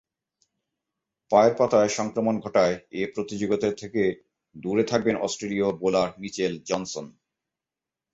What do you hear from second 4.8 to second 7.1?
থাকবেন অস্ট্রেলীয় bowler Mitchell Johnson.